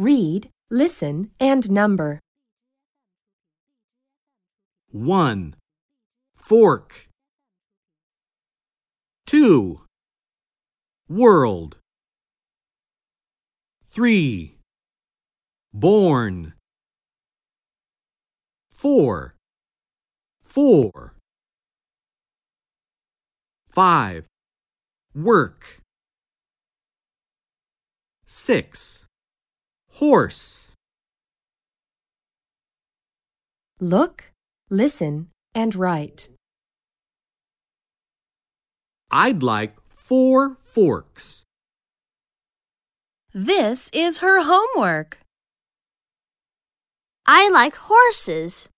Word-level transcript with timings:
Read, 0.00 0.50
listen, 0.70 1.32
and 1.40 1.68
number. 1.72 2.20
1. 4.92 5.56
Fork. 6.36 7.08
2. 9.26 9.80
World. 11.08 11.78
3. 13.82 14.54
Born. 15.74 16.54
4. 18.70 19.34
Four. 20.44 21.14
5. 23.68 24.26
Work. 25.16 25.80
6. 28.28 29.07
Horse. 29.98 30.70
Look, 33.80 34.30
listen, 34.70 35.30
and 35.56 35.74
write. 35.74 36.28
I'd 39.10 39.42
like 39.42 39.74
four 39.96 40.58
forks. 40.62 41.42
This 43.34 43.90
is 43.92 44.18
her 44.18 44.44
homework. 44.44 45.18
I 47.26 47.48
like 47.48 47.74
horses. 47.74 48.68